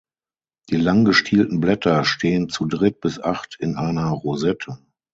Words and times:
Die 0.71 0.77
lang 0.77 1.05
gestielten 1.05 1.61
Blätter 1.61 2.03
stehen 2.05 2.49
zu 2.49 2.65
dritt 2.65 3.01
bis 3.01 3.19
acht 3.19 3.55
in 3.59 3.75
einer 3.75 4.09
Rosette. 4.09 4.79